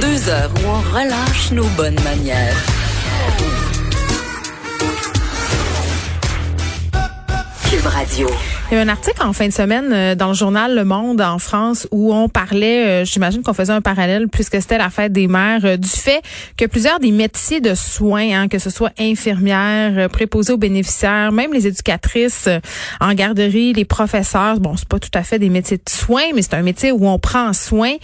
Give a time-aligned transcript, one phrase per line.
[0.00, 2.56] Deux heures où on relâche nos bonnes manières.
[7.88, 8.28] Radio.
[8.70, 11.22] Il y a un article en fin de semaine euh, dans le journal Le Monde
[11.22, 15.10] en France où on parlait, euh, j'imagine qu'on faisait un parallèle puisque c'était la fête
[15.10, 16.20] des mères, euh, du fait
[16.58, 21.54] que plusieurs des métiers de soins, hein, que ce soit infirmières, préposées aux bénéficiaires, même
[21.54, 22.48] les éducatrices
[23.00, 26.42] en garderie, les professeurs, bon, c'est pas tout à fait des métiers de soins, mais
[26.42, 27.94] c'est un métier où on prend soin,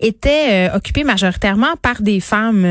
[0.00, 2.66] étaient occupés majoritairement par des femmes.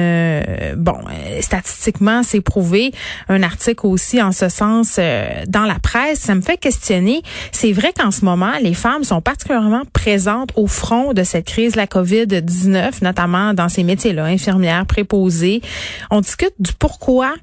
[0.78, 0.98] bon,
[1.42, 2.92] statistiquement, c'est prouvé.
[3.30, 5.00] Un article aussi en ce sens
[5.48, 6.20] dans la presse.
[6.20, 10.68] Ça me fait questionner c'est vrai qu'en ce moment, les femmes sont particulièrement présentes au
[10.68, 15.62] front de cette crise de la COVID-19, notamment dans ces métiers-là, infirmières, préposées.
[16.10, 17.34] On discute du pourquoi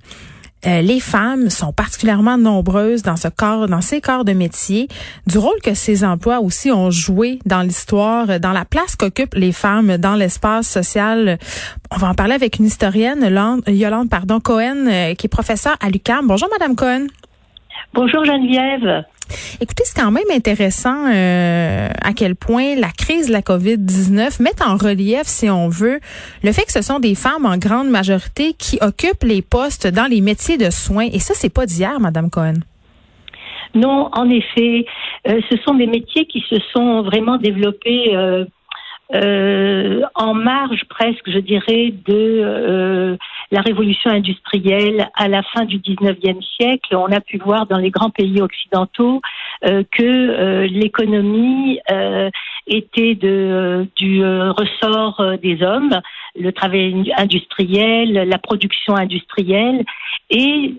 [0.67, 4.89] euh, les femmes sont particulièrement nombreuses dans ce corps, dans ces corps de métier,
[5.27, 9.53] du rôle que ces emplois aussi ont joué dans l'histoire, dans la place qu'occupent les
[9.53, 11.39] femmes dans l'espace social.
[11.91, 13.23] On va en parler avec une historienne,
[13.69, 16.27] Yolande, pardon, Cohen, euh, qui est professeure à l'UQAM.
[16.27, 17.07] Bonjour, Madame Cohen.
[17.93, 19.05] Bonjour Geneviève.
[19.61, 24.63] Écoutez, c'est quand même intéressant euh, à quel point la crise de la COVID-19 met
[24.65, 25.99] en relief, si on veut,
[26.45, 30.07] le fait que ce sont des femmes en grande majorité qui occupent les postes dans
[30.07, 31.09] les métiers de soins.
[31.13, 32.61] Et ça, c'est pas d'hier, Madame Cohen.
[33.75, 34.87] Non, en effet,
[35.29, 38.45] euh, ce sont des métiers qui se sont vraiment développés euh,
[39.15, 43.17] euh, en marge presque, je dirais, de euh,
[43.51, 46.95] la révolution industrielle à la fin du 19e siècle.
[46.95, 49.21] On a pu voir dans les grands pays occidentaux
[49.65, 51.81] euh, que l'économie
[52.67, 56.01] était de, du ressort des hommes,
[56.39, 59.85] le travail industriel, la production industrielle
[60.31, 60.75] et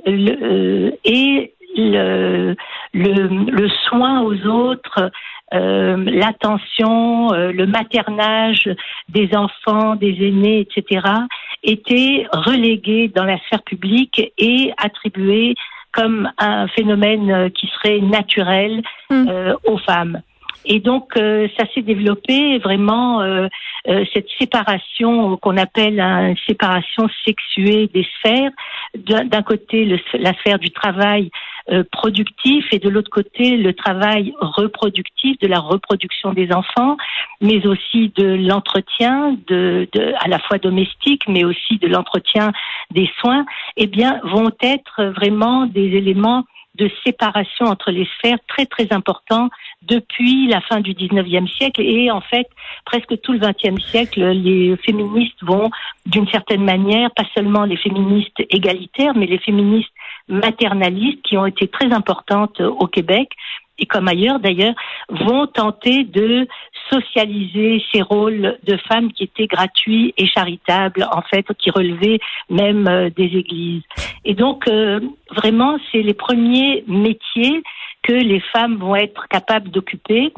[1.03, 2.55] et le,
[2.93, 5.11] le, le soin aux autres
[5.53, 8.69] euh, l'attention, euh, le maternage
[9.09, 11.05] des enfants, des aînés, etc.,
[11.63, 15.55] étaient relégués dans la sphère publique et attribués
[15.93, 19.27] comme un phénomène qui serait naturel mm.
[19.29, 20.21] euh, aux femmes.
[20.65, 23.21] Et donc, ça s'est développé vraiment
[23.85, 28.51] cette séparation qu'on appelle une séparation sexuée des sphères.
[28.95, 31.31] D'un côté, la sphère du travail
[31.69, 36.97] euh, productif et de l'autre côté le travail reproductif de la reproduction des enfants,
[37.39, 39.87] mais aussi de l'entretien de,
[40.19, 42.51] à la fois domestique, mais aussi de l'entretien
[42.89, 43.45] des soins,
[43.77, 46.45] eh bien vont être vraiment des éléments
[46.75, 49.49] de séparation entre les sphères très très importants
[49.81, 52.47] depuis la fin du 19e siècle et en fait
[52.85, 55.69] presque tout le 20e siècle les féministes vont
[56.05, 59.91] d'une certaine manière pas seulement les féministes égalitaires mais les féministes
[60.29, 63.29] maternalistes qui ont été très importantes au Québec
[63.81, 64.75] et comme ailleurs d'ailleurs,
[65.09, 66.47] vont tenter de
[66.91, 72.19] socialiser ces rôles de femmes qui étaient gratuits et charitables, en fait, qui relevaient
[72.49, 73.83] même euh, des églises.
[74.23, 74.99] Et donc, euh,
[75.35, 77.63] vraiment, c'est les premiers métiers
[78.03, 80.31] que les femmes vont être capables d'occuper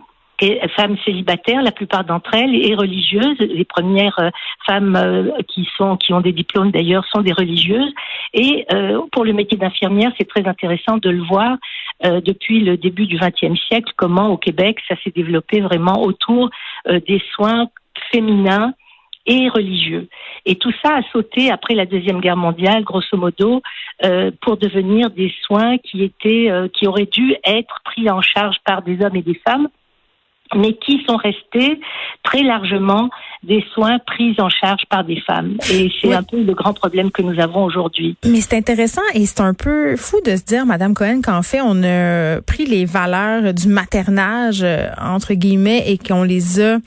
[0.75, 3.37] femmes célibataires, la plupart d'entre elles, et religieuses.
[3.39, 4.29] Les premières euh,
[4.65, 7.93] femmes qui sont qui ont des diplômes d'ailleurs sont des religieuses.
[8.33, 8.65] Et
[9.13, 11.55] pour le métier d'infirmière, c'est très intéressant de le voir
[12.01, 16.49] depuis le début du XXe siècle comment au Québec ça s'est développé vraiment autour
[16.87, 17.67] des soins
[18.11, 18.73] féminins
[19.25, 20.09] et religieux.
[20.45, 23.61] Et tout ça a sauté après la deuxième guerre mondiale, grosso modo,
[24.41, 29.01] pour devenir des soins qui étaient, qui auraient dû être pris en charge par des
[29.03, 29.69] hommes et des femmes
[30.55, 31.79] mais qui sont restés
[32.23, 33.09] très largement
[33.43, 35.57] des soins pris en charge par des femmes.
[35.71, 38.15] Et c'est un peu le grand problème que nous avons aujourd'hui.
[38.25, 41.59] Mais c'est intéressant et c'est un peu fou de se dire, Madame Cohen, qu'en fait,
[41.61, 46.77] on a pris les valeurs du maternage, euh, entre guillemets, et qu'on les a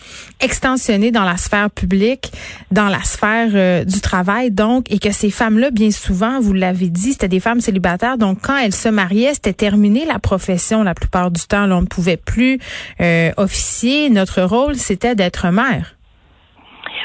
[0.41, 2.31] extensionnées dans la sphère publique,
[2.71, 6.89] dans la sphère euh, du travail, donc, et que ces femmes-là, bien souvent, vous l'avez
[6.89, 10.95] dit, c'était des femmes célibataires, donc quand elles se mariaient, c'était terminé la profession la
[10.95, 11.67] plupart du temps.
[11.67, 12.59] Là, on ne pouvait plus
[13.01, 14.11] euh, officier.
[14.11, 15.97] Notre rôle, c'était d'être mère.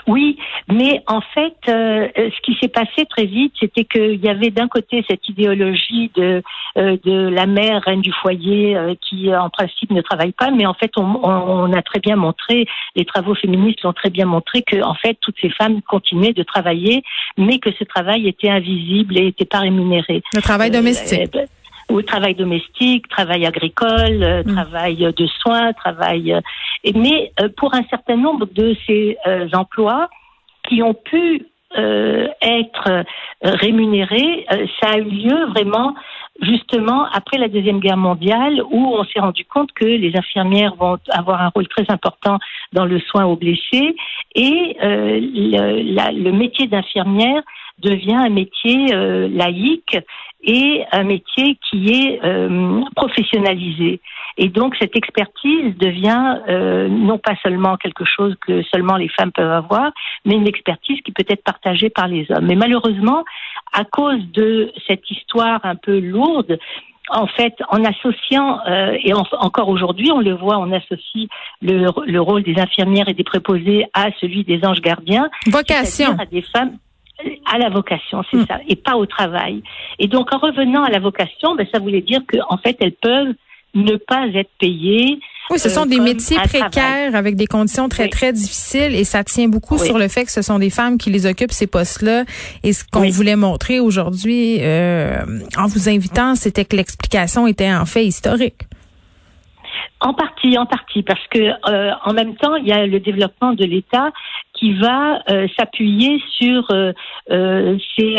[0.07, 0.37] Oui,
[0.71, 4.67] mais en fait, euh, ce qui s'est passé très vite, c'était qu'il y avait d'un
[4.67, 6.41] côté cette idéologie de
[6.77, 10.65] euh, de la mère reine du foyer euh, qui en principe ne travaille pas, mais
[10.65, 12.65] en fait, on, on, a très bien montré,
[12.95, 16.43] les travaux féministes l'ont très bien montré que en fait toutes ces femmes continuaient de
[16.43, 17.03] travailler,
[17.37, 20.23] mais que ce travail était invisible et n'était pas rémunéré.
[20.33, 21.29] Le travail domestique
[21.91, 24.53] ou travail domestique, travail agricole, euh, mm.
[24.55, 26.33] travail de soins, travail.
[26.33, 26.41] Euh,
[26.95, 29.17] mais euh, pour un certain nombre de ces
[29.53, 30.09] emplois
[30.67, 33.05] qui ont pu être
[33.41, 34.45] rémunérés,
[34.81, 35.95] ça a eu lieu vraiment
[36.41, 40.97] justement après la Deuxième Guerre mondiale où on s'est rendu compte que les infirmières vont
[41.09, 42.39] avoir un rôle très important
[42.73, 43.95] dans le soin aux blessés
[44.35, 47.43] et euh, le, le, métier d'infirmière
[47.81, 49.97] devient un métier euh, laïque
[50.43, 54.01] et un métier qui est euh, professionnalisé.
[54.37, 59.31] Et donc cette expertise devient euh, non pas seulement quelque chose que seulement les femmes
[59.31, 59.91] peuvent avoir,
[60.25, 62.45] mais une expertise qui peut être partagée par les hommes.
[62.45, 63.23] Mais malheureusement,
[63.73, 66.57] à cause de cette histoire un peu lourde,
[67.09, 71.27] en fait, en associant, euh, et encore aujourd'hui, on le voit, on associe
[71.61, 75.29] le, le, rôle des infirmières et des préposés à celui des anges gardiens.
[75.47, 76.15] Vocation.
[76.17, 76.77] À des femmes
[77.51, 78.45] à la vocation, c'est hmm.
[78.47, 79.63] ça, et pas au travail.
[79.99, 83.33] Et donc, en revenant à la vocation, ben, ça voulait dire qu'en fait, elles peuvent
[83.73, 85.19] ne pas être payées.
[85.49, 89.23] Oui, ce sont euh, des métiers précaires avec des conditions très, très difficiles et ça
[89.23, 92.23] tient beaucoup sur le fait que ce sont des femmes qui les occupent, ces postes-là.
[92.63, 95.21] Et ce qu'on voulait montrer aujourd'hui euh,
[95.57, 98.63] en vous invitant, c'était que l'explication était en fait historique.
[99.99, 103.53] En partie, en partie, parce que euh, en même temps, il y a le développement
[103.53, 104.11] de l'État
[104.61, 106.93] qui va euh, s'appuyer sur euh,
[107.31, 108.15] euh ces,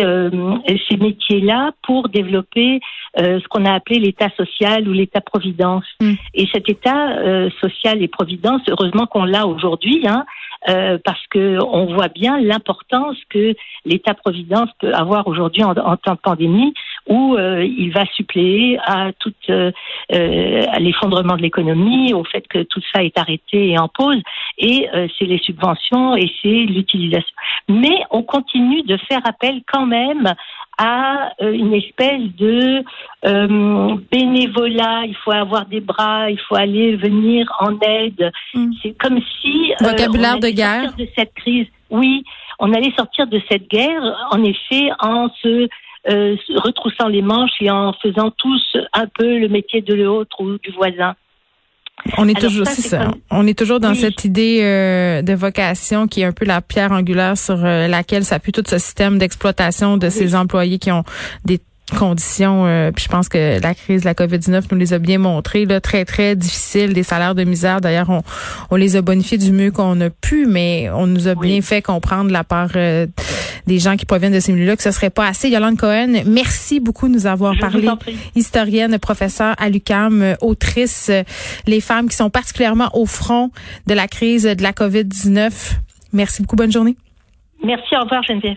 [0.89, 2.81] ces métiers-là pour développer
[3.17, 5.85] ce qu'on a appelé l'État social ou l'État-providence.
[6.00, 6.12] Mm.
[6.35, 10.25] Et cet État social et providence, heureusement qu'on l'a aujourd'hui, hein,
[10.69, 13.55] euh, parce que on voit bien l'importance que
[13.85, 16.73] l'État-providence peut avoir aujourd'hui en, temps de pandémie,
[17.09, 19.33] où euh, il va suppléer à tout
[20.12, 24.20] euh, à l'effondrement de l'économie, au fait que tout ça est arrêté et en pause,
[24.59, 24.88] et
[25.19, 27.35] c'est les subventions et c'est l'utilisation.
[27.69, 30.35] Mais on continue de faire appel quand même
[30.79, 32.85] à euh, une espèce de
[33.25, 35.03] euh, bénévolat.
[35.06, 38.32] Il faut avoir des bras, il faut aller venir en aide.
[38.55, 38.73] Mm.
[38.82, 41.67] C'est comme si euh, vocabulaire de guerre de cette crise.
[41.91, 42.25] Oui,
[42.59, 45.69] on allait sortir de cette guerre en effet en se
[46.06, 50.70] retroussant les manches et en faisant tous un peu le métier de l'autre ou du
[50.72, 51.14] voisin.
[52.19, 53.12] On est toujours, ça.
[53.31, 56.90] On est toujours dans cette idée euh, de vocation qui est un peu la pierre
[56.93, 61.04] angulaire sur euh, laquelle s'appuie tout ce système d'exploitation de ces employés qui ont
[61.44, 61.60] des
[61.99, 65.19] conditions, euh, puis je pense que la crise de la COVID-19 nous les a bien
[65.19, 67.81] montrées, là, très, très difficiles, des salaires de misère.
[67.81, 68.22] D'ailleurs, on,
[68.70, 71.82] on les a bonifiés du mieux qu'on a pu, mais on nous a bien fait
[71.82, 73.06] comprendre la part euh,
[73.67, 75.49] des gens qui proviennent de ces milieux-là que ce serait pas assez.
[75.49, 77.88] Yolande Cohen, merci beaucoup de nous avoir parlé.
[78.35, 81.11] Historienne, professeure à l'UCAM, euh, autrice,
[81.67, 83.50] les femmes qui sont particulièrement au front
[83.87, 85.79] de la crise de la COVID-19.
[86.12, 86.56] Merci beaucoup.
[86.56, 86.97] Bonne journée.
[87.64, 87.97] Merci.
[87.97, 88.56] Au revoir, Geneviève.